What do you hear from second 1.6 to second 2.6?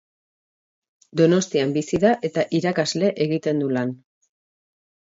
bizi da eta